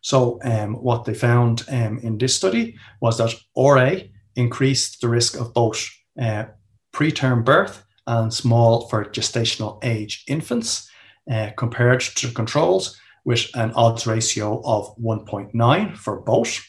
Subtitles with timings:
[0.02, 3.96] So, um, what they found um, in this study was that RA
[4.36, 5.88] increased the risk of both
[6.20, 6.44] uh,
[6.92, 10.90] preterm birth and small for gestational age infants
[11.30, 16.60] uh, compared to controls with an odds ratio of 1.9 for both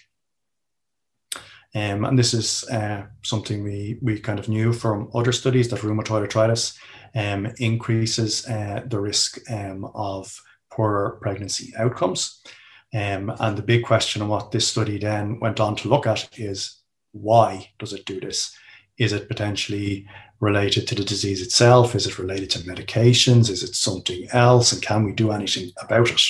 [1.74, 5.82] um, and this is uh, something we, we kind of knew from other studies that
[5.82, 6.78] rheumatoid arthritis
[7.16, 10.38] um, increases uh, the risk um, of
[10.70, 12.42] poorer pregnancy outcomes.
[12.94, 16.38] Um, and the big question on what this study then went on to look at
[16.38, 16.82] is
[17.14, 18.54] why does it do this?
[18.98, 20.08] Is it potentially
[20.42, 21.96] related to the disease itself?
[21.96, 23.50] Is it related to medications?
[23.50, 24.74] Is it something else?
[24.74, 26.22] And can we do anything about it?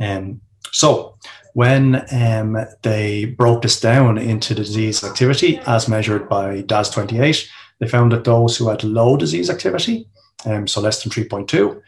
[0.00, 0.40] Um,
[0.76, 1.16] so,
[1.54, 8.12] when um, they broke this down into disease activity as measured by DAS28, they found
[8.12, 10.06] that those who had low disease activity,
[10.44, 11.80] um, so less than 3.2,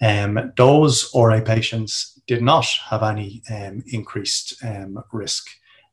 [0.00, 5.48] um, those RA patients did not have any um, increased um, risk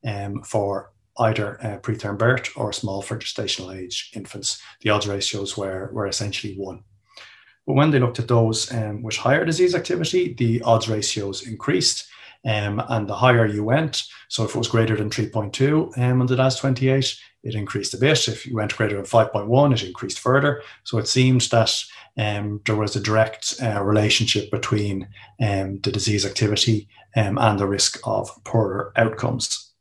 [0.05, 4.61] um, for either uh, preterm birth or small for gestational age infants.
[4.81, 6.83] The odds ratios were, were essentially one.
[7.65, 8.71] But when they looked at those
[9.01, 12.09] with higher disease activity, the odds ratios increased
[12.45, 16.27] um, and the higher you went, so if it was greater than 3.2 um, on
[16.27, 18.27] the DAS28, it increased a bit.
[18.27, 20.61] If you went greater than 5.1, it increased further.
[20.83, 21.83] So it seems that
[22.17, 25.07] um, there was a direct uh, relationship between
[25.41, 29.71] um, the disease activity um, and the risk of poorer outcomes.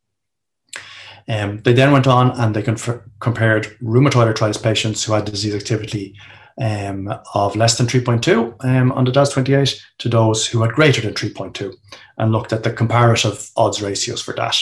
[1.28, 6.16] Um, they then went on and they compared rheumatoid arthritis patients who had disease activity
[6.60, 11.14] um, of less than 3.2 um, on the DAS28 to those who had greater than
[11.14, 11.74] 3.2
[12.18, 14.56] and looked at the comparative odds ratios for that.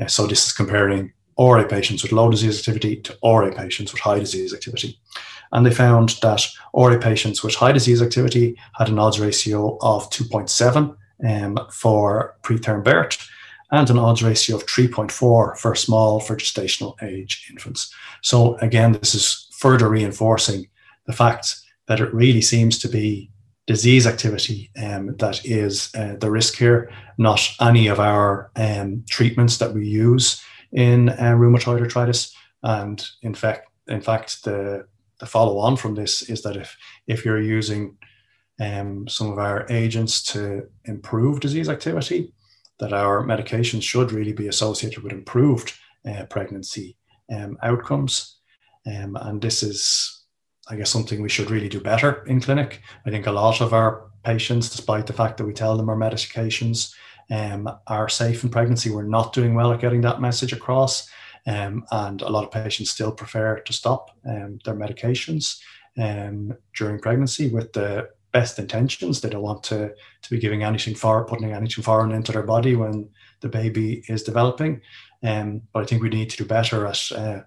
[0.00, 4.00] Uh, so this is comparing RA patients with low disease activity to RA patients with
[4.00, 4.98] high disease activity.
[5.52, 10.10] And they found that RA patients with high disease activity had an odds ratio of
[10.10, 10.96] 2.7
[11.28, 13.28] um, for preterm birth
[13.70, 15.10] and an odds ratio of 3.4
[15.58, 17.92] for small for gestational age infants.
[18.22, 20.68] So again, this is further reinforcing
[21.06, 21.56] the fact
[21.86, 23.30] that it really seems to be
[23.66, 29.58] disease activity um, that is uh, the risk here, not any of our um, treatments
[29.58, 32.34] that we use in uh, rheumatoid arthritis.
[32.62, 34.86] And in fact, in fact, the
[35.20, 36.76] the follow on from this is that if
[37.06, 37.96] if you're using
[38.60, 42.32] um, some of our agents to improve disease activity,
[42.78, 45.72] that our medications should really be associated with improved
[46.08, 46.96] uh, pregnancy
[47.32, 48.38] um, outcomes.
[48.86, 50.23] Um, and this is
[50.68, 52.80] I guess something we should really do better in clinic.
[53.06, 55.96] I think a lot of our patients, despite the fact that we tell them our
[55.96, 56.94] medications
[57.30, 61.08] um, are safe in pregnancy, we're not doing well at getting that message across.
[61.46, 65.58] Um, and a lot of patients still prefer to stop um, their medications
[65.98, 69.20] um, during pregnancy with the best intentions.
[69.20, 69.92] They don't want to,
[70.22, 73.10] to be giving anything for putting anything foreign into their body when
[73.40, 74.80] the baby is developing.
[75.22, 77.40] Um, but I think we need to do better at uh,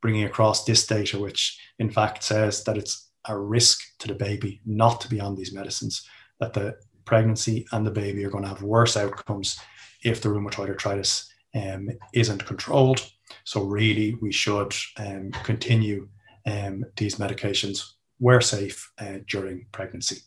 [0.00, 4.60] bringing across this data, which in fact says that it's a risk to the baby
[4.64, 6.06] not to be on these medicines,
[6.40, 9.58] that the pregnancy and the baby are going to have worse outcomes
[10.04, 13.04] if the rheumatoid arthritis um, isn't controlled.
[13.44, 16.08] So, really, we should um, continue
[16.46, 17.84] um, these medications
[18.18, 20.18] where safe uh, during pregnancy.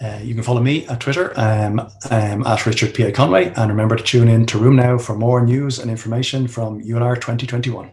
[0.00, 1.80] Uh, you can follow me at Twitter um,
[2.10, 3.10] um, at Richard P.A.
[3.10, 7.16] Conway and remember to tune in to RheumNow for more news and information from EULAR
[7.16, 7.90] 2021.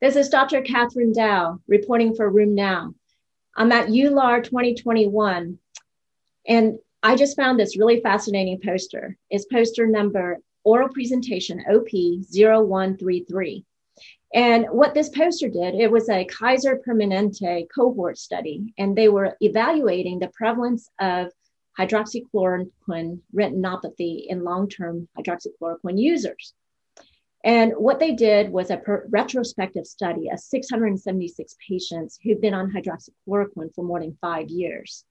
[0.00, 0.62] This is Dr.
[0.62, 2.94] Kathryn Dao reporting for RheumNow.
[3.56, 5.58] I'm at EULAR 2021
[6.48, 9.16] And I just found this really fascinating poster.
[9.30, 13.64] It's poster number oral presentation OP0133.
[14.34, 19.36] And what this poster did, it was a Kaiser Permanente cohort study, and they were
[19.40, 21.32] evaluating the prevalence of
[21.78, 26.52] hydroxychloroquine retinopathy in long term hydroxychloroquine users.
[27.44, 32.72] And what they did was a per- retrospective study of 676 patients who've been on
[32.72, 35.04] hydroxychloroquine for more than five years.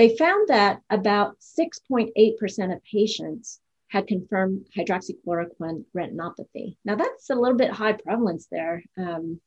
[0.00, 6.78] They found that about 6.8% of patients had confirmed hydroxychloroquine retinopathy.
[6.86, 9.42] Now, that's a little bit high prevalence there, um,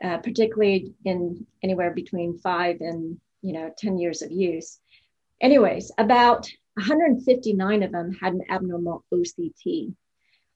[0.00, 4.78] uh, particularly in anywhere between five and you know 10 years of use.
[5.40, 9.96] Anyways, about 159 of them had an abnormal OCT.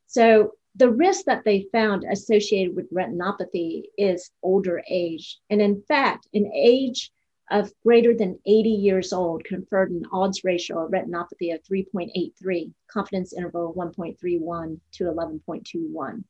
[0.06, 5.40] So the risk that they found associated with retinopathy is older age.
[5.50, 7.10] And in fact, an age
[7.50, 13.32] of greater than 80 years old conferred an odds ratio of retinopathy of 3.83, confidence
[13.32, 16.24] interval 1.31 to 11.21.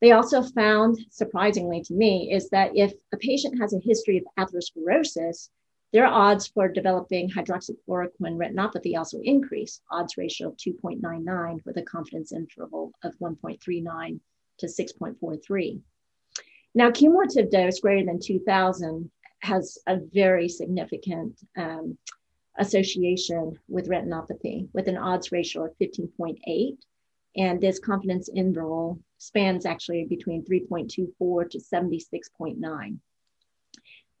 [0.00, 4.24] They also found, surprisingly to me, is that if a patient has a history of
[4.38, 5.50] atherosclerosis,
[5.92, 12.32] their odds for developing hydroxychloroquine retinopathy also increase, odds ratio of 2.99 with a confidence
[12.32, 14.20] interval of 1.39
[14.58, 15.80] to 6.43.
[16.74, 19.10] Now, cumulative dose greater than 2000
[19.42, 21.96] has a very significant um,
[22.58, 26.76] association with retinopathy with an odds ratio of 15.8.
[27.36, 32.98] And this confidence interval spans actually between 3.24 to 76.9.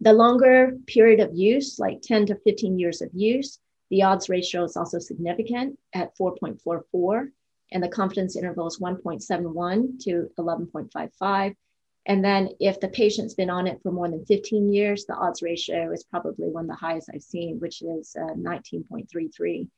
[0.02, 3.58] The longer period of use, like 10 to 15 years of use,
[3.90, 7.30] the odds ratio is also significant at 4.44,
[7.72, 11.54] and the confidence interval is 1.71 to 11.55.
[12.06, 15.42] And then if the patient's been on it for more than 15 years, the odds
[15.42, 19.68] ratio is probably one of the highest I've seen, which is uh, 19.33,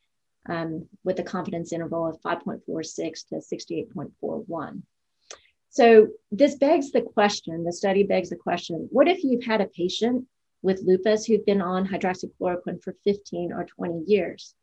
[0.49, 4.83] um, with a confidence interval of 5.46 to 68.41.
[5.71, 9.67] So this begs the question, the study begs the question, what if you've had a
[9.67, 10.27] patient
[10.61, 14.55] with lupus who've been on hydroxychloroquine for 15 or 20 years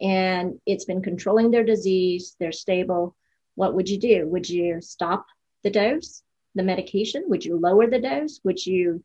[0.00, 3.14] and it's been controlling their disease, they're stable,
[3.54, 4.26] what would you do?
[4.28, 5.26] Would you stop
[5.62, 6.22] the dose,
[6.56, 7.24] the medication?
[7.28, 8.40] Would you lower the dose?
[8.44, 9.04] Would you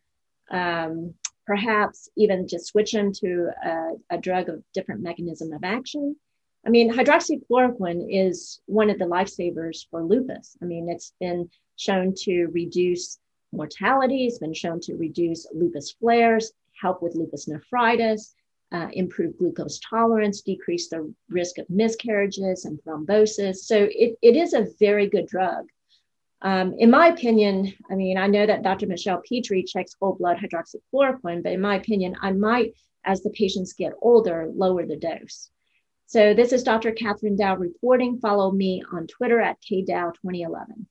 [0.50, 1.13] um,
[1.45, 6.15] perhaps even just switch them to a, a drug of different mechanism of action?
[6.65, 10.57] I mean, hydroxychloroquine is one of the lifesavers for lupus.
[10.62, 13.19] I mean, it's been shown to reduce
[13.51, 18.36] mortality, it's been shown to reduce lupus flares, help with lupus nephritis,
[18.71, 23.57] uh, improve glucose tolerance, decrease the risk of miscarriages and thrombosis.
[23.57, 25.65] So it, it is a very good drug.
[26.42, 28.88] Um, in my opinion, I mean, I know that Dr.
[28.88, 32.74] Michelle Petri checks whole blood hydroxychloroquine, but in my opinion, I might,
[33.06, 35.52] as the patients get older, lower the dose.
[36.08, 36.92] So this is Dr.
[36.92, 38.20] Kathryn Dao reporting.
[38.20, 40.86] Follow me on Twitter at KDow2011.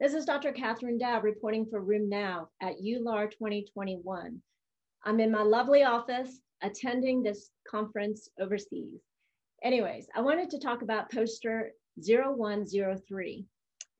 [0.00, 0.52] This is Dr.
[0.52, 4.40] Kathryn Dao reporting for RheumNow at EULAR 2021.
[5.04, 9.00] I'm in my lovely office attending this conference overseas.
[9.64, 13.44] Anyways, I wanted to talk about poster 0103.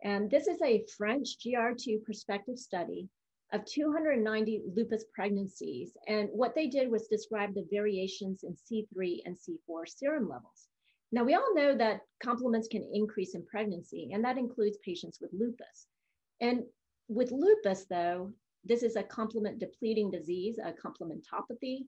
[0.05, 3.09] And this is a French GR2 prospective study
[3.53, 5.97] of 290 lupus pregnancies.
[6.07, 10.69] And what they did was describe the variations in C3 and C4 serum levels.
[11.11, 15.31] Now, we all know that complements can increase in pregnancy, and that includes patients with
[15.33, 15.87] lupus.
[16.41, 16.65] And
[17.09, 18.33] with lupus, though,
[18.65, 21.87] this is a complement depleting disease, a complementopathy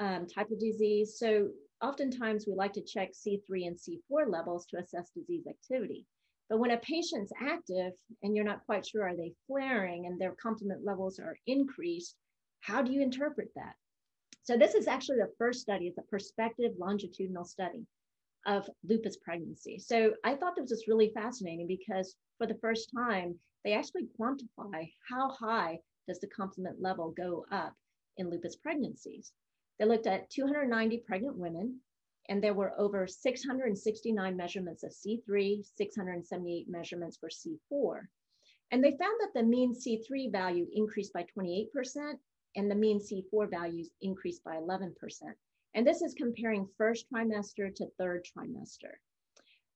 [0.00, 1.18] um, type of disease.
[1.18, 6.04] So oftentimes we like to check C3 and C4 levels to assess disease activity.
[6.48, 7.92] But when a patient's active
[8.22, 12.16] and you're not quite sure, are they flaring and their complement levels are increased,
[12.60, 13.74] how do you interpret that?
[14.42, 17.86] So this is actually the first study, it's a prospective longitudinal study
[18.46, 19.78] of lupus pregnancy.
[19.78, 23.34] So I thought this was really fascinating because for the first time,
[23.64, 27.74] they actually quantify how high does the complement level go up
[28.16, 29.32] in lupus pregnancies.
[29.78, 31.80] They looked at 290 pregnant women,
[32.28, 38.00] and there were over 669 measurements of C3, 678 measurements for C4.
[38.72, 41.68] And they found that the mean C3 value increased by 28%,
[42.56, 44.92] and the mean C4 values increased by 11%.
[45.76, 48.94] And this is comparing first trimester to third trimester.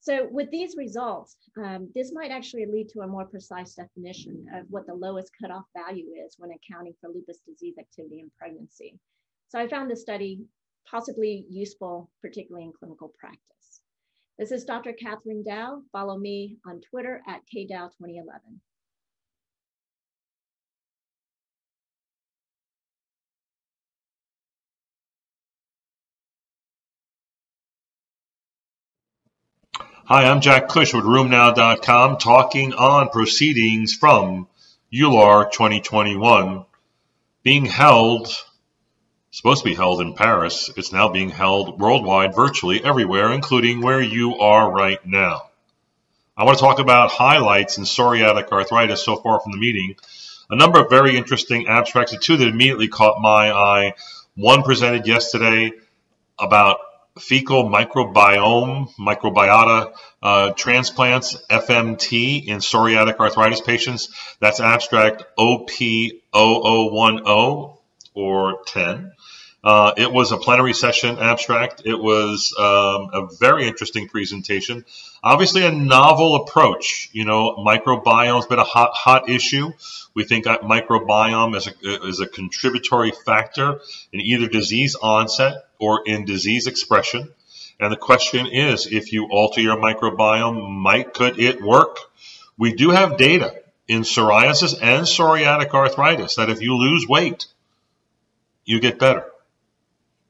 [0.01, 4.65] So with these results, um, this might actually lead to a more precise definition of
[4.71, 8.99] what the lowest cutoff value is when accounting for lupus disease activity in pregnancy.
[9.51, 10.41] So I found this study
[10.91, 13.83] possibly useful, particularly in clinical practice.
[14.39, 14.95] This is Dr.
[14.95, 15.83] Kathryn Dao.
[15.93, 18.59] Follow me on Twitter at KDow2011.
[30.13, 34.49] Hi, I'm Jack Cush with RheumNow.com talking on proceedings from
[34.93, 36.65] EULAR 2021
[37.45, 38.27] being held,
[39.31, 40.69] supposed to be held in Paris.
[40.77, 45.43] It's now being held worldwide, virtually everywhere, including where you are right now.
[46.37, 49.95] I want to talk about highlights in psoriatic arthritis so far from the meeting.
[50.51, 53.95] A number of very interesting abstracts, two that immediately caught my eye.
[54.35, 55.71] One presented yesterday
[56.37, 56.81] about
[57.21, 64.09] fecal microbiome, microbiota uh, transplants, FMT, in psoriatic arthritis patients.
[64.41, 67.77] That's abstract OP0010
[68.15, 69.13] or 10.
[69.63, 71.83] Uh, it was a plenary session abstract.
[71.85, 74.87] It was um, a very interesting presentation.
[75.23, 77.11] Obviously, a novel approach.
[77.13, 79.73] You know, microbiome's been a hot, hot issue.
[80.15, 83.81] We think microbiome is a, is a contributory factor
[84.13, 87.31] in either disease onset or in disease expression.
[87.79, 91.99] And the question is, if you alter your microbiome, might could it work?
[92.59, 93.55] We do have data
[93.89, 97.47] in psoriasis and psoriatic arthritis that if you lose weight,
[98.65, 99.25] you get better,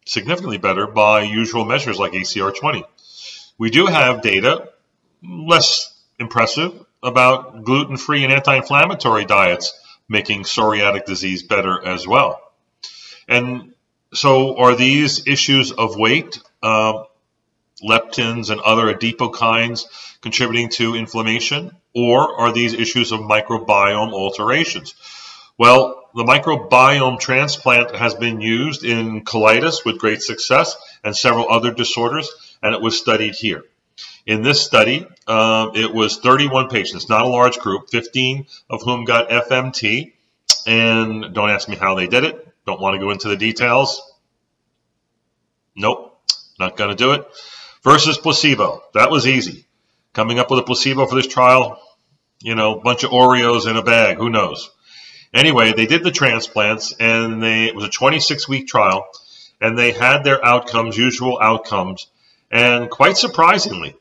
[0.06, 2.84] significantly better by usual measures like ACR20.
[3.58, 4.70] We do have data,
[5.22, 9.72] less impressive, about gluten-free and anti-inflammatory diets
[10.08, 12.40] making psoriatic disease better as well.
[13.28, 13.74] And
[14.12, 17.04] so are these issues of weight, uh,
[17.82, 19.86] leptins and other adipokines
[20.20, 24.94] contributing to inflammation, or are these issues of microbiome alterations?
[25.56, 31.72] Well, the microbiome transplant has been used in colitis with great success and several other
[31.72, 32.30] disorders,
[32.62, 33.64] and it was studied here.
[34.26, 39.04] In this study, uh, it was 31 patients, not a large group, 15 of whom
[39.04, 40.12] got FMT.
[40.66, 42.46] And don't ask me how they did it.
[42.66, 44.02] Don't want to go into the details.
[45.74, 46.20] Nope,
[46.58, 47.26] not going to do it.
[47.82, 48.82] Versus placebo.
[48.94, 49.64] That was easy.
[50.12, 51.80] Coming up with a placebo for this trial,
[52.42, 54.18] you know, a bunch of Oreos in a bag.
[54.18, 54.70] Who knows?
[55.32, 59.06] Anyway, they did the transplants, and they, it was a 26 week trial,
[59.60, 62.08] and they had their outcomes, usual outcomes.
[62.50, 63.94] And quite surprisingly,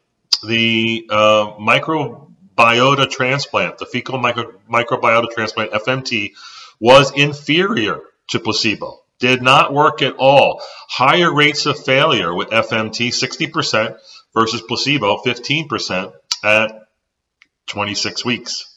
[0.46, 6.34] the uh, microbiota transplant, the fecal micro, microbiota transplant, FMT,
[6.80, 9.02] was inferior to placebo.
[9.20, 10.62] Did not work at all.
[10.88, 13.98] Higher rates of failure with FMT, 60%
[14.34, 16.72] versus placebo, 15% at
[17.68, 18.69] 26 weeks.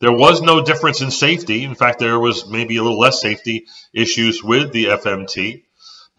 [0.00, 1.64] There was no difference in safety.
[1.64, 5.62] In fact, there was maybe a little less safety issues with the FMT.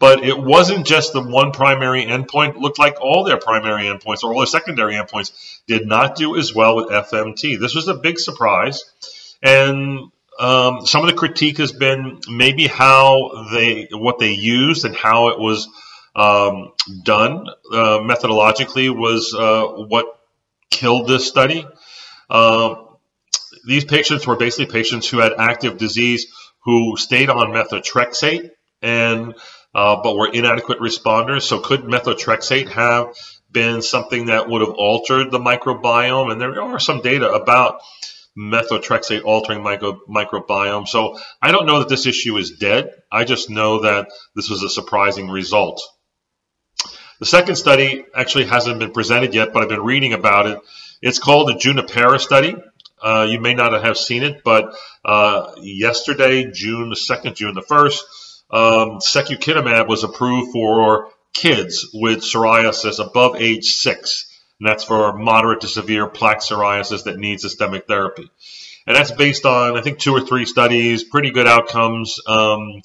[0.00, 2.50] But it wasn't just the one primary endpoint.
[2.50, 5.32] It looked like all their primary endpoints or all their secondary endpoints
[5.66, 7.58] did not do as well with FMT.
[7.58, 8.84] This was a big surprise.
[9.42, 14.94] And um, some of the critique has been maybe how they what they used and
[14.94, 15.68] how it was
[16.14, 20.06] um, done uh, methodologically was uh, what
[20.70, 21.66] killed this study.
[22.30, 22.76] Uh,
[23.68, 26.26] these patients were basically patients who had active disease
[26.64, 29.34] who stayed on methotrexate and
[29.74, 31.42] uh, but were inadequate responders.
[31.42, 33.14] So could methotrexate have
[33.50, 36.32] been something that would have altered the microbiome?
[36.32, 37.82] And there are some data about
[38.36, 40.88] methotrexate altering micro, microbiome.
[40.88, 42.90] So I don't know that this issue is dead.
[43.12, 45.82] I just know that this was a surprising result.
[47.20, 50.58] The second study actually hasn't been presented yet, but I've been reading about it.
[51.02, 52.56] It's called the Junipera study.
[53.02, 54.74] Uh, you may not have seen it, but
[55.04, 58.00] uh, yesterday, June the 2nd, June the 1st,
[58.50, 64.28] um, secukinumab was approved for kids with psoriasis above age 6
[64.60, 68.28] and that's for moderate to severe plaque psoriasis that needs systemic therapy.
[68.86, 72.18] And that's based on, I think, two or three studies, pretty good outcomes.
[72.26, 72.82] Um,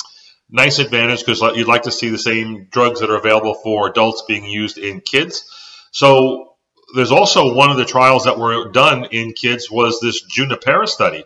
[0.52, 4.24] nice advantage because you'd like to see the same drugs that are available for adults
[4.28, 5.46] being used in kids.
[5.92, 6.53] So
[6.94, 11.26] there's also one of the trials that were done in kids was this Junipera study.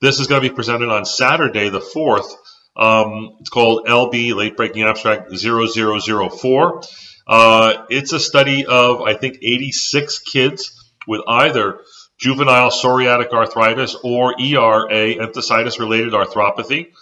[0.00, 2.30] This is going to be presented on Saturday, the 4th.
[2.76, 6.82] Um, it's called LB, late breaking abstract 0004.
[7.26, 11.80] Uh, it's a study of, I think, 86 kids with either
[12.18, 16.92] juvenile psoriatic arthritis or ERA, enthesitis related arthropathy.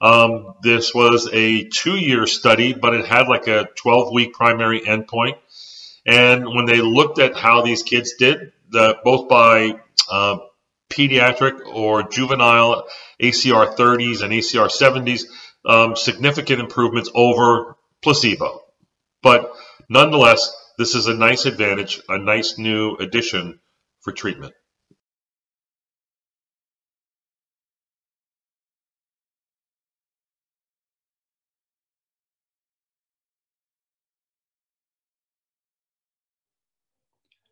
[0.00, 4.80] Um, this was a two year study, but it had like a 12 week primary
[4.80, 5.36] endpoint.
[6.06, 10.38] And when they looked at how these kids did, the, both by uh,
[10.88, 12.86] pediatric or juvenile
[13.20, 15.24] ACR 30s and ACR 70s,
[15.64, 18.62] um, significant improvements over placebo.
[19.22, 19.52] But
[19.88, 23.58] nonetheless, this is a nice advantage, a nice new addition
[24.00, 24.54] for treatment.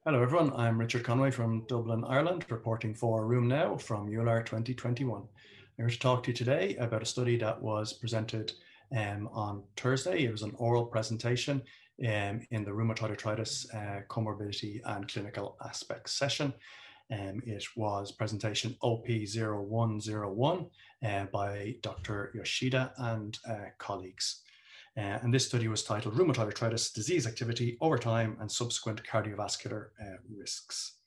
[0.07, 5.23] Hello everyone, I'm Richard Conway from Dublin, Ireland, reporting for RheumNow from EULAR 2021.
[5.23, 5.27] I'm
[5.79, 8.53] here to talk to you today about a study that was presented
[8.95, 10.25] um, on Thursday.
[10.25, 11.63] It was an oral presentation
[12.07, 16.53] um, in the rheumatoid arthritis uh, comorbidity and clinical aspects session.
[17.11, 20.67] Um, it was presentation OP0101
[21.03, 22.31] uh, by Dr.
[22.35, 24.43] Yoshida and uh, colleagues.
[24.97, 29.89] Uh, and this study was titled Rheumatoid Arthritis Disease Activity Over Time and Subsequent Cardiovascular
[30.01, 30.99] uh, Risks.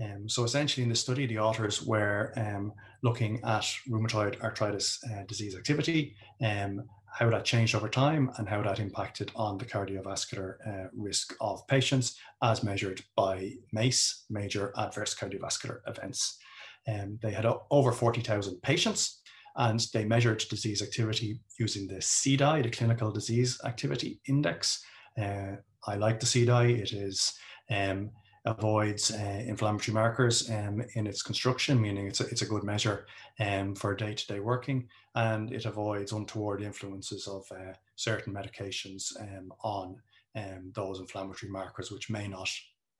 [0.00, 5.24] Um, so essentially in this study, the authors were um, looking at rheumatoid arthritis uh,
[5.26, 10.54] disease activity, um, how that changed over time and how that impacted on the cardiovascular
[10.66, 16.38] uh, risk of patients as measured by MACE, major adverse cardiovascular events.
[16.86, 19.17] Um, they had over 40,000 patients
[19.58, 24.84] and they measured disease activity using the CDAI, the Clinical Disease Activity Index.
[25.20, 26.78] Uh, I like the CDAI.
[26.78, 27.34] It is
[27.68, 28.10] um,
[28.44, 33.06] avoids uh, inflammatory markers um, in its construction, meaning it's a, it's a good measure
[33.40, 39.96] um, for day-to-day working, and it avoids untoward influences of uh, certain medications um, on
[40.36, 42.48] um, those inflammatory markers, which may not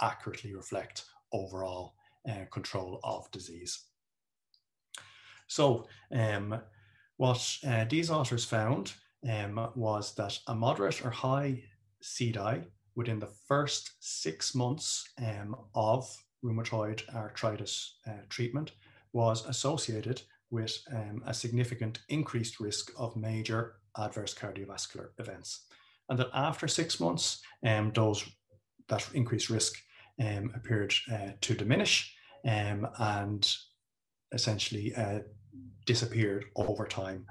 [0.02, 1.94] accurately reflect overall
[2.28, 3.84] uh, control of disease.
[5.48, 6.60] So um,
[7.16, 8.92] what uh, these authors found
[9.28, 11.62] um, was that a moderate or high
[12.02, 12.64] CDAI
[12.94, 16.08] within the first six months um, of
[16.44, 18.72] rheumatoid arthritis uh, treatment
[19.12, 25.66] was associated with um, a significant increased risk of major adverse cardiovascular events.
[26.08, 28.24] And that after six months, um, those
[28.88, 29.74] that increased risk
[30.20, 32.14] um, appeared uh, to diminish
[32.46, 33.56] um, and
[34.32, 35.20] essentially uh,
[35.92, 37.26] disappeared over time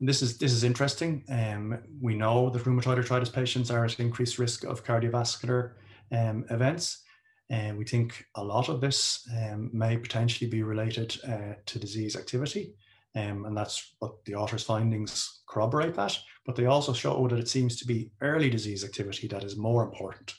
[0.00, 1.24] this is this is interesting.
[1.28, 5.72] Um, we know that rheumatoid arthritis patients are at increased risk of cardiovascular
[6.12, 7.02] um, events,
[7.48, 12.14] and we think a lot of this um, may potentially be related uh, to disease
[12.14, 12.74] activity,
[13.14, 16.18] um, and that's what the author's findings corroborate that.
[16.44, 19.82] But they also show that it seems to be early disease activity that is more
[19.82, 20.34] important,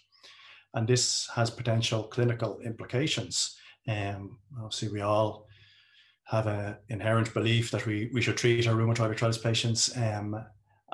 [0.76, 3.58] and this has potential clinical implications.
[3.88, 5.47] Um, obviously, we all
[6.28, 10.36] have an inherent belief that we, we should treat our rheumatoid arthritis patients um,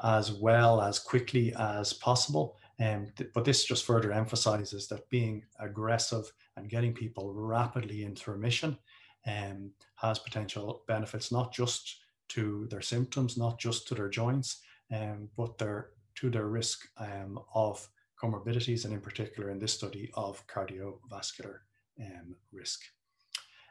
[0.03, 2.55] as well as quickly as possible.
[2.79, 8.31] Um, th- but this just further emphasizes that being aggressive and getting people rapidly into
[8.31, 8.77] remission
[9.25, 15.29] um, has potential benefits, not just to their symptoms, not just to their joints, um,
[15.35, 17.87] but their, to their risk um, of
[18.21, 21.59] comorbidities, and in particular in this study of cardiovascular
[21.99, 22.81] um, risk.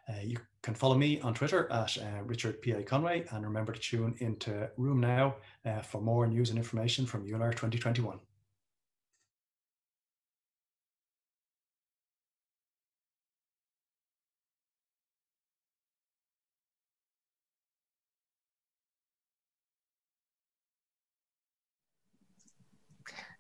[0.09, 2.83] Uh, you can follow me on Twitter at uh, Richard P.A.
[2.83, 5.35] Conway and remember to tune into RheumNow
[5.65, 8.19] uh, for more news and information from EULAR 2021.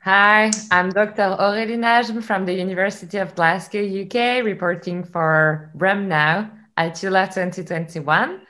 [0.04, 1.36] Hi, I'm Dr.
[1.38, 8.40] Aurélie Najm from the University of Glasgow, UK, reporting for RheumNow at EULAR 2021.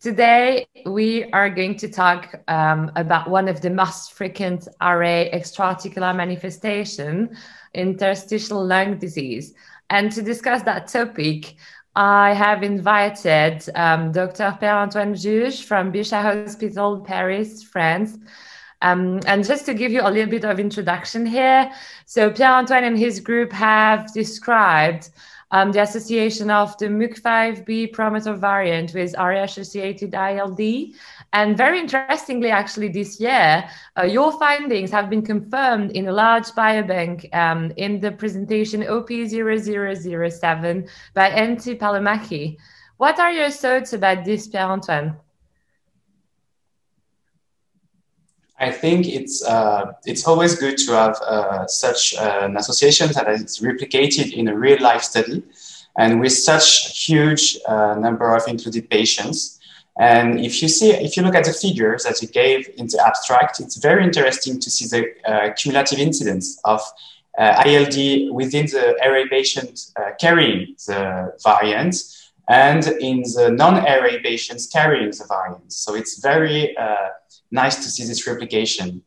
[0.00, 6.14] Today, we are going to talk um, about one of the most frequent RA extraarticular
[6.14, 7.36] manifestation,
[7.74, 9.52] interstitial lung disease.
[9.90, 11.56] And to discuss that topic,
[11.96, 14.56] I have invited um, Dr.
[14.60, 18.16] Pierre-Antoine Juge from Bichat Hospital, Paris, France,
[18.84, 21.72] um, and just to give you a little bit of introduction here,
[22.04, 25.08] so Pierre-Antoine and his group have described
[25.52, 30.60] um, the association of the MUC5B promoter variant with RA-associated ILD.
[31.32, 33.66] And very interestingly, actually, this year,
[33.98, 40.90] uh, your findings have been confirmed in a large biobank um, in the presentation OP0007
[41.14, 42.58] by Antti Palomäki.
[42.98, 45.16] What are your thoughts about this, Pierre-Antoine?
[48.58, 53.58] I think it's uh, it's always good to have uh, such an association that is
[53.58, 55.42] replicated in a real life study,
[55.98, 59.58] and with such a huge uh, number of included patients.
[59.98, 63.02] And if you see, if you look at the figures that you gave in the
[63.04, 66.80] abstract, it's very interesting to see the uh, cumulative incidence of
[67.38, 71.96] uh, ILD within the RA patient uh, carrying the variant
[72.48, 75.72] and in the non-RA patients carrying the variant.
[75.72, 76.76] So it's very
[77.54, 79.02] nice to see this replication.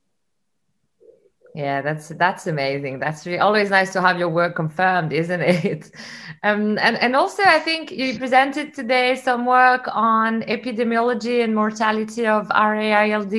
[1.54, 3.00] Yeah, that's that's amazing.
[3.00, 5.92] That's really always nice to have your work confirmed, isn't it?
[6.44, 12.28] Um, and and also, I think you presented today some work on epidemiology and mortality
[12.28, 13.34] of RA-ILD,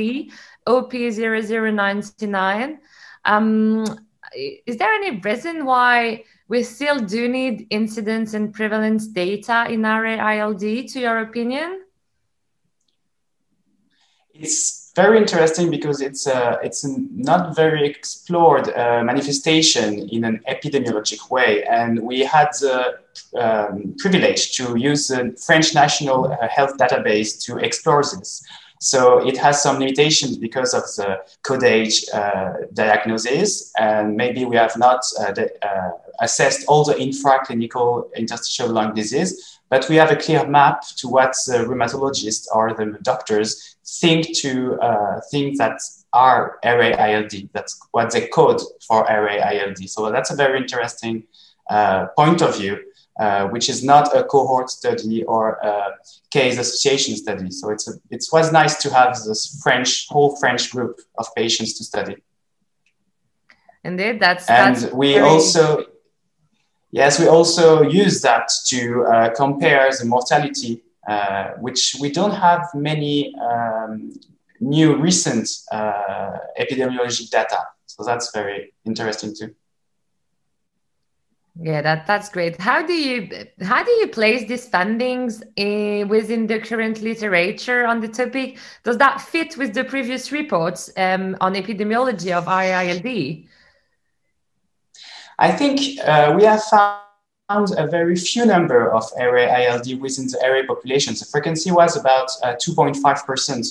[0.67, 2.79] OP0099.
[3.25, 3.85] Um,
[4.67, 10.61] is there any reason why we still do need incidence and prevalence data in RA-ILD,
[10.61, 11.83] to your opinion?
[14.35, 16.91] It's very interesting because it's a, it's a
[17.33, 21.63] not very explored uh, manifestation in an epidemiologic way.
[21.65, 22.99] And we had the
[23.45, 28.43] um, privilege to use the French National uh, Health Database to explore this.
[28.81, 31.09] So it has some limitations because of the
[31.43, 36.95] code age uh, diagnosis, and maybe we have not uh, the, uh, assessed all the
[36.95, 42.75] infraclinical interstitial lung disease, but we have a clear map to what the rheumatologists or
[42.75, 45.81] the doctors think to uh, things that
[46.13, 47.33] are RA-ILD.
[47.53, 49.79] That's what they code for RA-ILD.
[49.89, 51.25] So that's a very interesting
[51.69, 52.79] uh, point of view,
[53.21, 55.97] uh, which is not a cohort study or a
[56.31, 57.51] case association study.
[57.51, 61.77] So it's a, it was nice to have this French whole French group of patients
[61.79, 62.17] to study.
[63.85, 65.29] Indeed, that's and that's we very...
[65.29, 65.85] also
[66.91, 72.69] yes we also use that to uh, compare the mortality uh, which we don't have
[72.75, 74.13] many um,
[74.61, 77.59] new recent uh, epidemiologic data.
[77.87, 79.55] So that's very interesting too.
[81.61, 82.61] Yeah, that that's great.
[82.61, 83.29] How do you
[83.63, 88.59] how do you place these findings in, within the current literature on the topic?
[88.85, 93.49] Does that fit with the previous reports um, on epidemiology of RA-ILD?
[95.39, 100.63] I think uh, we have found a very few number of RA-ILD within the RA
[100.67, 101.15] population.
[101.15, 103.01] The frequency was about 2.5%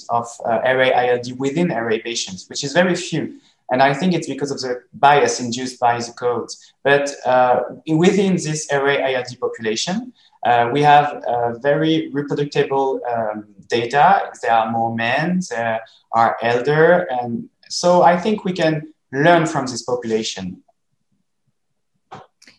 [0.09, 3.39] uh, of uh, RA-ILD within RA patients, which is very few.
[3.69, 6.73] And I think it's because of the bias induced by the codes.
[6.83, 10.13] But uh, within this RA-ILD population,
[10.45, 14.31] uh, we have uh, very reproducible um, data.
[14.41, 15.81] There are more men, there
[16.13, 17.07] are elder.
[17.11, 20.63] And so I think we can learn from this population.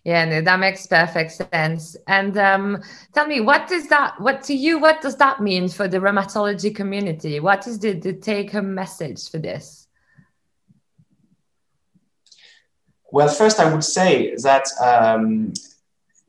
[0.09, 1.95] Yeah, no, that makes perfect sense.
[2.07, 5.87] And um, tell me, what does that, what to you, what does that mean for
[5.87, 7.41] the rheumatology community?
[7.41, 9.87] What is the, the take home message for this?
[13.13, 15.53] Well, first, I would say that um,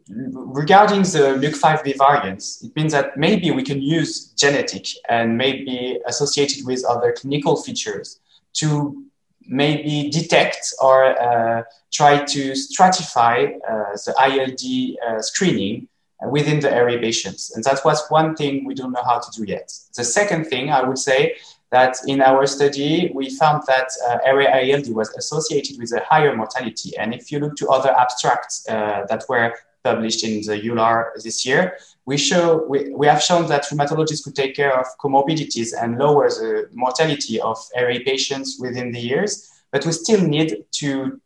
[0.10, 6.66] regarding the MUC5B variants, it means that maybe we can use genetic and maybe associated
[6.66, 8.20] with other clinical features
[8.56, 9.06] to
[9.50, 15.88] maybe detect or uh, try to stratify uh, the ILD uh, screening
[16.30, 17.56] within the RA patients.
[17.56, 19.72] And that was one thing we don't know how to do yet.
[19.96, 21.36] The second thing I would say
[21.72, 26.98] that in our study, we found that uh, RA-ILD was associated with a higher mortality.
[26.98, 31.46] And if you look to other abstracts uh, that were published in the EULAR this
[31.46, 31.78] year,
[32.10, 36.28] we, show, we, we have shown that rheumatologists could take care of comorbidities and lower
[36.28, 39.32] the mortality of RA patients within the years,
[39.72, 41.22] but we still need to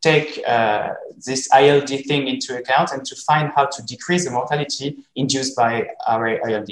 [0.00, 0.90] take uh,
[1.26, 5.72] this ILD thing into account and to find how to decrease the mortality induced by
[6.08, 6.70] RA ILD.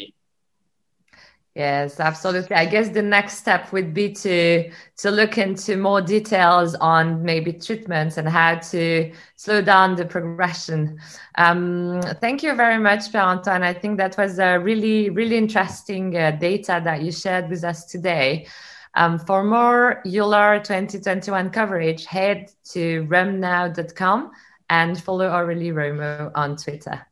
[1.55, 2.57] Yes, absolutely.
[2.57, 7.53] I guess the next step would be to to look into more details on maybe
[7.53, 10.99] treatments and how to slow down the progression.
[11.37, 13.63] Um, thank you very much, Pierre Antoine.
[13.63, 17.85] I think that was a really really interesting uh, data that you shared with us
[17.85, 18.47] today.
[18.95, 24.31] Um, for more EULAR 2021 coverage, head to rheumnow.com
[24.71, 27.07] and follow Aurélie Romo on Twitter.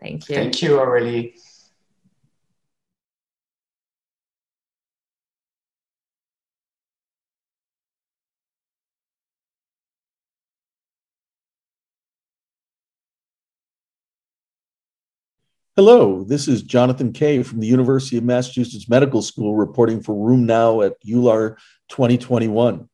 [0.00, 0.34] Thank you.
[0.34, 1.34] Thank you, Aurélie.
[15.78, 20.86] Hello, this is Jonathan Kay from the University of Massachusetts Medical School reporting for RheumNow
[20.86, 21.58] at EULAR
[21.90, 22.88] 2021.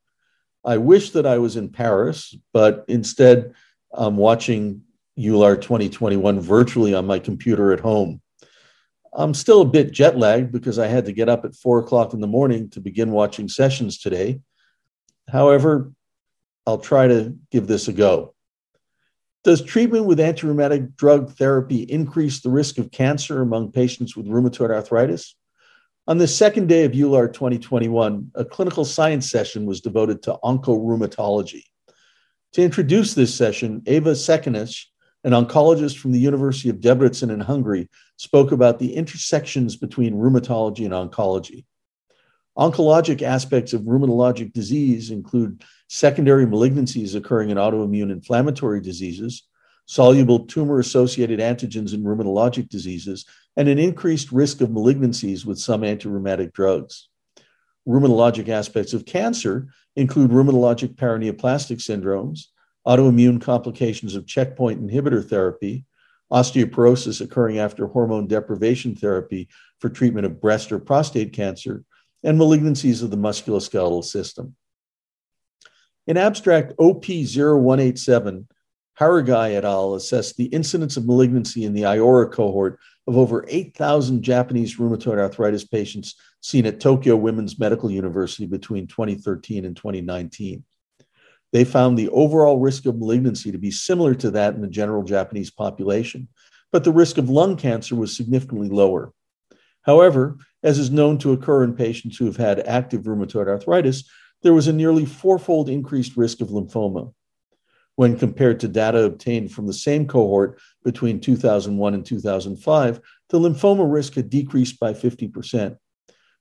[0.65, 3.55] I wish that I was in Paris, but instead
[3.93, 4.83] I'm watching
[5.17, 8.21] EULAR 2021 virtually on my computer at home.
[9.13, 12.15] I'm still a bit jet lagged because I had to get up at four o'clock
[12.15, 14.41] in the morning to begin watching sessions today.
[15.29, 15.93] However,
[16.67, 18.35] I'll try to give this a go.
[19.45, 24.71] Does treatment with antirheumatic drug therapy increase the risk of cancer among patients with rheumatoid
[24.71, 25.35] arthritis?
[26.07, 31.65] On the second day of EULAR 2021, a clinical science session was devoted to oncorheumatology.
[32.53, 34.85] To introduce this session, Eva Szekanecz,
[35.25, 40.85] an oncologist from the University of Debrecen in Hungary, spoke about the intersections between rheumatology
[40.85, 41.65] and oncology.
[42.57, 49.45] Oncologic aspects of rheumatologic disease include secondary malignancies occurring in autoimmune inflammatory diseases,
[49.87, 53.25] soluble tumor associated antigens in rheumatologic diseases,
[53.57, 57.09] and an increased risk of malignancies with some anti rheumatic drugs.
[57.89, 62.47] Rheumatologic aspects of cancer include rheumatologic paraneoplastic syndromes,
[62.87, 65.87] autoimmune complications of checkpoint inhibitor therapy,
[66.31, 69.49] osteoporosis occurring after hormone deprivation therapy
[69.81, 71.85] for treatment of breast or prostate cancer,
[72.23, 74.55] and malignancies of the musculoskeletal system.
[76.07, 78.47] In abstract OP0187,
[78.95, 79.95] Harigai et al.
[79.95, 85.65] assessed the incidence of malignancy in the IORRA cohort of over 8,000 Japanese rheumatoid arthritis
[85.65, 90.65] patients seen at Tokyo Women's Medical University between 2013 and 2019.
[91.53, 95.03] They found the overall risk of malignancy to be similar to that in the general
[95.03, 96.29] Japanese population,
[96.71, 99.13] but the risk of lung cancer was significantly lower.
[99.83, 104.09] However, as is known to occur in patients who have had active rheumatoid arthritis,
[104.43, 107.13] there was a nearly fourfold increased risk of lymphoma.
[107.97, 113.91] When compared to data obtained from the same cohort between 2001 and 2005, the lymphoma
[113.91, 115.77] risk had decreased by 50%.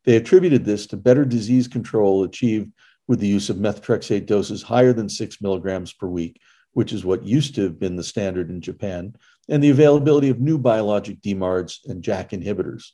[0.04, 2.72] They attributed this to better disease control achieved
[3.08, 6.40] with the use of methotrexate doses higher than six milligrams per week,
[6.74, 9.16] which is what used to have been the standard in Japan,
[9.50, 12.92] and the availability of new biologic DMARDs and JAK inhibitors.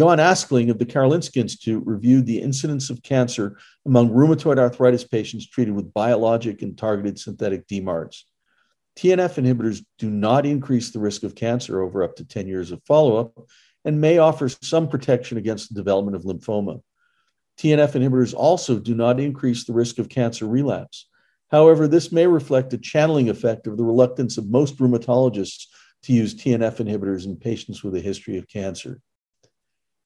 [0.00, 5.46] Johan Askling of the Karolinska Institute reviewed the incidence of cancer among rheumatoid arthritis patients
[5.46, 8.22] treated with biologic and targeted synthetic DMARDs.
[8.96, 12.82] TNF inhibitors do not increase the risk of cancer over up to 10 years of
[12.84, 13.46] follow up
[13.84, 16.80] and may offer some protection against the development of lymphoma.
[17.58, 21.08] TNF inhibitors also do not increase the risk of cancer relapse.
[21.50, 25.66] However, this may reflect a channeling effect of the reluctance of most rheumatologists
[26.04, 29.02] to use TNF inhibitors in patients with a history of cancer.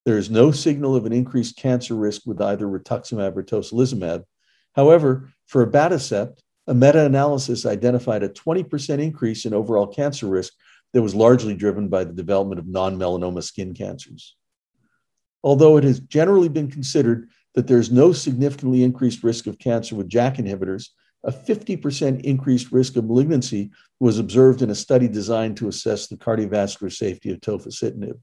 [0.05, 4.25] There is no signal of an increased cancer risk with either rituximab or tocilizumab.
[4.75, 10.53] However, for abatacept, a meta analysis identified a 20% increase in overall cancer risk
[10.93, 14.37] that was largely driven by the development of non melanoma skin cancers.
[15.43, 19.95] Although it has generally been considered that there is no significantly increased risk of cancer
[19.95, 20.89] with JAK inhibitors,
[21.23, 26.17] a 50% increased risk of malignancy was observed in a study designed to assess the
[26.17, 28.19] cardiovascular safety of tofacitinib.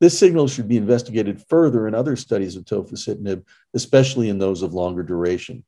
[0.00, 4.74] This signal should be investigated further in other studies of tofacitinib, especially in those of
[4.74, 5.64] longer duration.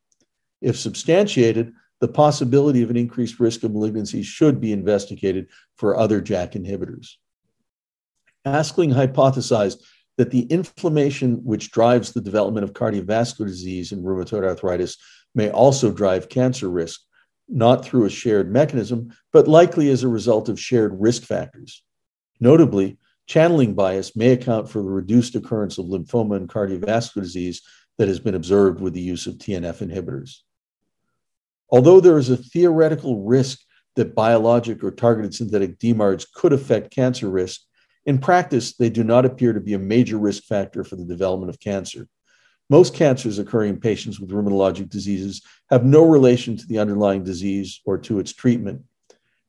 [0.61, 6.21] If substantiated, the possibility of an increased risk of malignancy should be investigated for other
[6.21, 7.15] JAK inhibitors.
[8.47, 9.83] Askling hypothesized
[10.17, 14.97] that the inflammation which drives the development of cardiovascular disease and rheumatoid arthritis
[15.35, 17.01] may also drive cancer risk,
[17.49, 21.83] not through a shared mechanism, but likely as a result of shared risk factors.
[22.41, 27.61] Notably, Channeling bias may account for the reduced occurrence of lymphoma and cardiovascular disease
[27.99, 30.39] that has been observed with the use of TNF inhibitors.
[31.71, 33.61] Although there is a theoretical risk
[33.97, 37.61] that biologic or targeted synthetic DMARDs could affect cancer risk,
[38.07, 41.51] in practice, they do not appear to be a major risk factor for the development
[41.51, 42.09] of cancer.
[42.71, 47.83] Most cancers occurring in patients with rheumatologic diseases have no relation to the underlying disease
[47.85, 48.85] or to its treatment.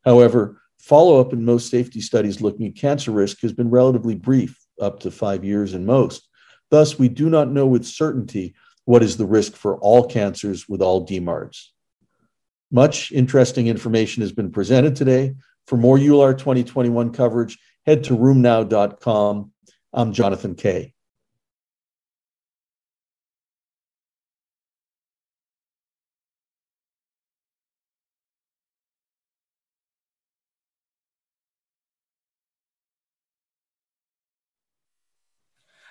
[0.04, 4.60] However, Follow up in most safety studies looking at cancer risk has been relatively brief,
[4.82, 6.28] up to five years in most.
[6.72, 10.82] Thus, we do not know with certainty what is the risk for all cancers with
[10.82, 11.68] all DMARDs.
[12.72, 15.36] Much interesting information has been presented today.
[15.68, 19.52] For more EULAR 2021 coverage, head to rheumnow.com.
[19.94, 20.96] I'm Jonathan Kay.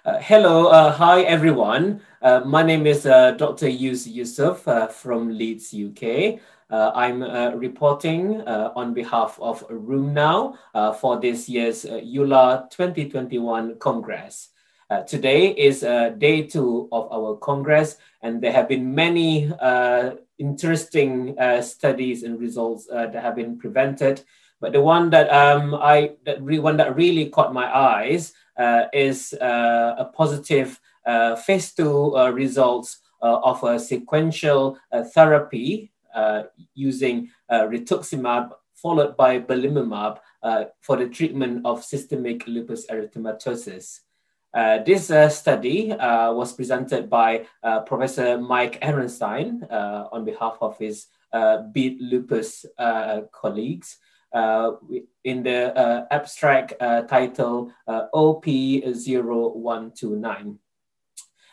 [0.08, 2.00] Uh, hello, uh, hi everyone.
[2.22, 3.68] Uh, my name is uh, Dr.
[3.68, 6.40] Yus Yusof uh, from Leeds, UK.
[6.70, 7.20] Uh, I'm
[7.58, 10.56] reporting on behalf of RheumNow
[10.98, 14.48] for this year's EULAR 2021 Congress.
[15.06, 15.80] today is
[16.16, 19.52] day two of our Congress, and there have been many
[20.38, 24.22] interesting studies and results that have been presented.
[24.58, 28.32] But the one that um, I, that re- one that really caught my eyes
[28.92, 34.78] is uh, a positive uh, phase two results of a sequential
[35.14, 35.90] therapy
[36.74, 40.18] using rituximab followed by belimumab
[40.80, 44.00] for the treatment of systemic lupus erythematosus.
[44.54, 47.46] Uh, this uh, study uh, was presented by
[47.86, 49.62] Professor Mike Ehrenstein
[50.12, 51.06] on behalf of his
[51.72, 52.64] Beat Lupus
[53.32, 60.58] colleagues uh, in the uh, abstract uh, title OP0129.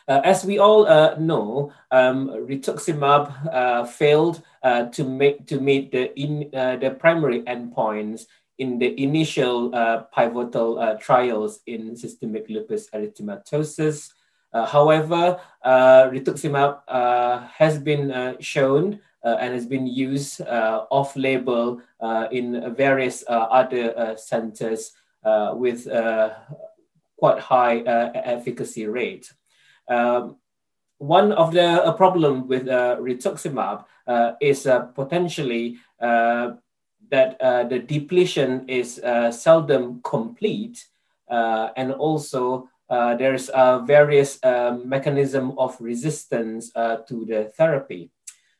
[0.08, 5.90] Uh, as we all uh, know, um, rituximab uh, failed uh, to make to meet
[5.90, 8.26] the in uh, the primary endpoints
[8.58, 14.12] in the initial uh, pivotal trials in systemic lupus erythematosus.
[14.54, 16.80] however, rituximab
[17.52, 21.80] has been shown and has been used off-label
[22.30, 24.92] in various other centers
[25.64, 25.80] with
[27.18, 27.78] quite high
[28.36, 29.32] efficacy rate.
[29.88, 30.36] Um,
[30.98, 36.52] one of the uh, problem with uh, rituximab uh, is uh, potentially uh,
[37.10, 40.84] that uh, the depletion is seldom complete,
[41.28, 43.50] and also there's
[43.86, 44.40] various
[44.84, 48.10] mechanism of resistance to the therapy.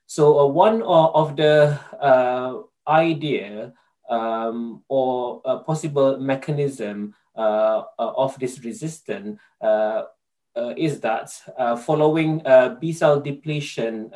[0.06, 3.74] So uh, one uh, of the uh, idea
[4.08, 9.38] um, or a possible mechanism of this resistance
[10.56, 14.10] uh, is that uh, following uh, B cell depletion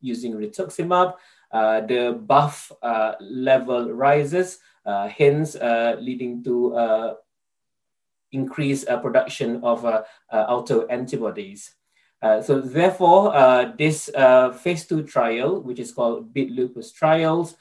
[0.00, 1.14] using rituximab,
[1.50, 2.70] the BAFF
[3.20, 5.56] level rises, hence
[5.98, 7.16] leading to
[8.30, 9.82] increased production of
[10.32, 11.70] autoantibodies.
[12.22, 17.56] Uh, so therefore, uh, this uh, phase two trial, which is called BEAT Lupus trials,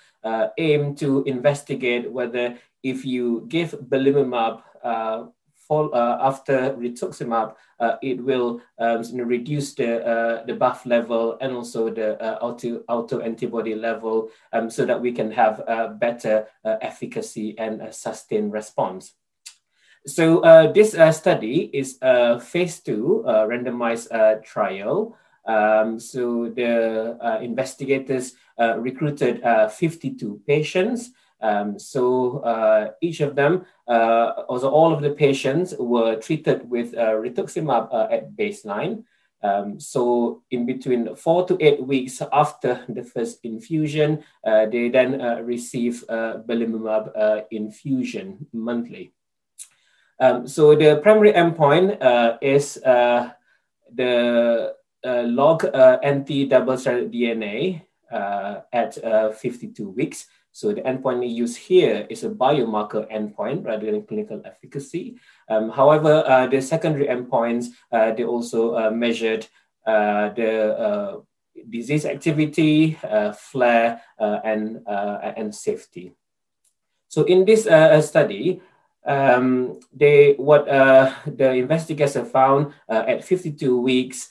[0.58, 9.02] aim to investigate whether if you give belimumab uh, after rituximab, uh, it will um,
[9.16, 14.86] reduce the, uh, the BAFF level and also the auto, auto antibody level um, so
[14.86, 15.64] that we can have
[15.98, 19.14] better efficacy and a sustained response.
[20.08, 24.10] So uh, this uh, study is a phase two uh, randomized
[24.44, 25.16] trial.
[25.46, 31.12] Um, so the investigators recruited 52 patients
[31.42, 36.94] um, so uh, each of them, uh, also all of the patients were treated with
[36.96, 39.04] uh, rituximab uh, at baseline.
[39.44, 45.20] Um, so in between four to eight weeks after the first infusion, uh, they then
[45.20, 49.14] uh, receive belimumab infusion monthly.
[50.22, 51.98] Um, so the primary endpoint
[52.42, 57.82] is the log anti-double-stranded DNA
[58.72, 58.96] at
[59.36, 60.28] 52 weeks.
[60.52, 65.16] So the endpoint used here is a biomarker endpoint rather than clinical efficacy.
[65.48, 69.48] Um, however, uh, the secondary endpoints, uh, they also uh, measured
[69.88, 71.20] uh, the uh,
[71.70, 76.14] disease activity, uh, flare, and, and safety.
[77.08, 77.64] So in this
[78.08, 78.62] study,
[79.06, 84.30] um, they what the investigators have found at 52 weeks,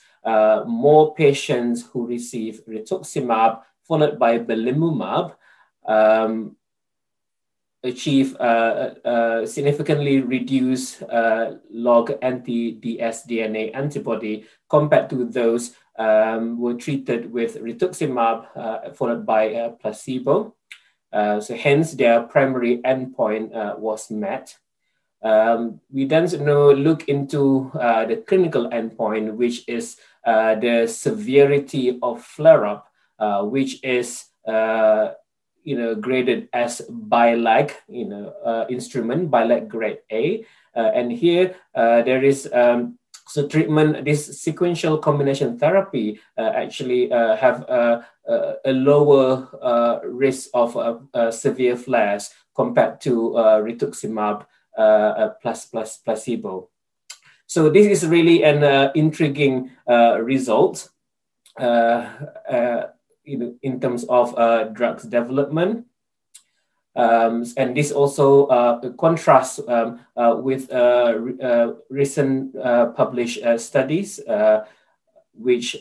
[0.66, 5.34] more patients who receive rituximab followed by belimumab
[5.86, 6.56] um,
[7.82, 17.32] achieve uh, uh, significantly reduced uh, log anti-dsDNA antibody compared to those um, were treated
[17.32, 20.54] with rituximab uh, followed by placebo.
[21.12, 24.56] Uh, so hence their primary endpoint uh, was met.
[25.22, 32.22] Um, we then you know, look into the clinical endpoint, which is the severity of
[32.22, 32.88] flare-up,
[33.50, 34.26] which is
[35.64, 40.44] you know, graded as BILAG, you know, uh, instrument, BILAG grade A.
[40.74, 42.98] Uh, and here uh, there is, um,
[43.30, 48.04] so treatment, this sequential combination therapy uh, actually uh, have a,
[48.64, 50.74] a, lower uh, risk of
[51.32, 54.46] severe flares compared to rituximab
[55.40, 56.70] plus, plus placebo.
[57.46, 60.90] So this is really an intriguing result
[63.30, 65.86] in, in terms of uh, drugs development.
[66.96, 73.40] Um, and this also uh, contrasts um, uh, with uh, re uh, recent uh, published
[73.58, 74.20] studies
[75.32, 75.76] which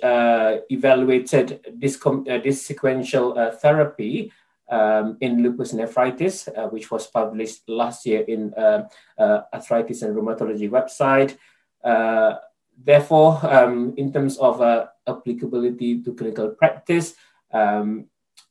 [0.69, 1.99] evaluated this,
[2.43, 4.31] this sequential therapy
[4.69, 8.53] um, in lupus nephritis, which was published last year in
[9.19, 11.35] Arthritis and Rheumatology website.
[12.77, 14.61] therefore, um, in terms of
[15.07, 17.15] applicability to clinical practice,
[17.51, 18.05] um,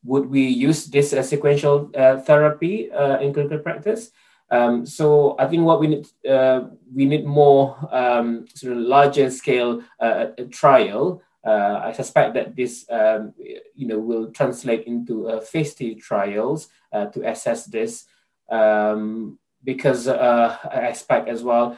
[0.05, 4.11] would we use this uh, sequential uh, therapy uh, in clinical practice?
[4.51, 9.31] Um, so I think what we need uh, we need more um, sort of larger
[9.31, 11.23] scale uh, trial.
[11.45, 13.35] Uh, I suspect that this um,
[13.75, 18.07] you know will translate into phase two trials to assess this
[18.51, 21.77] um, because I expect as well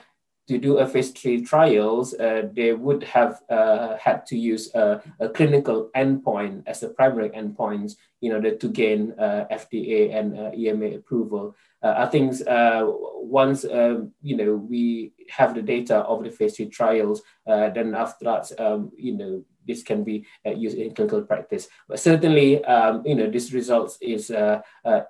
[0.50, 5.00] to do a phase three trials, uh, they would have uh, had to use a,
[5.20, 10.50] a, clinical endpoint as the primary endpoint in order to gain uh, FDA and uh,
[10.52, 11.54] EMA approval.
[11.84, 16.56] Uh, I think uh, once um, you know we have the data of the phase
[16.56, 21.68] three trials, then after that, um, you know, this can be used in clinical practice.
[21.88, 24.32] But certainly, um, you know, this results is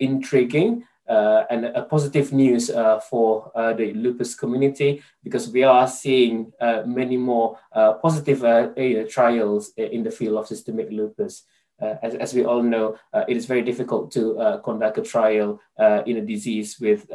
[0.01, 5.89] intriguing Uh, and a positive news uh, for uh, the lupus community because we are
[5.89, 10.89] seeing uh, many more uh, positive uh, uh trials uh, in the field of systemic
[10.93, 11.43] lupus.
[11.81, 12.97] As, as, we all know,
[13.27, 15.59] it is very difficult to conduct a trial
[16.07, 17.09] in a disease with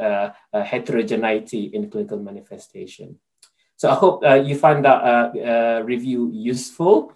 [0.52, 3.16] heterogeneity in clinical manifestation.
[3.76, 7.12] So I hope you find that review useful.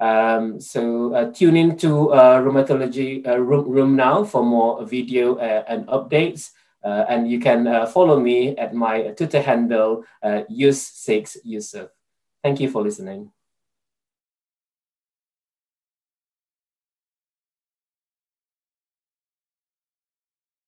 [0.00, 5.36] Um, so uh, tune in to uh, Rheumatology uh, room, room, Now for more video
[5.36, 6.50] uh, and updates.
[6.82, 11.90] Uh, and you can uh, follow me at my Twitter handle, Yuz6Yusof.
[12.42, 13.30] Thank you for listening.